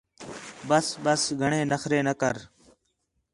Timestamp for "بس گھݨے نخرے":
1.03-1.99